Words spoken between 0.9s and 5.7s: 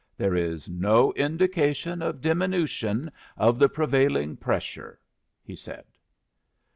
indication of diminution of the prevailing pressure," he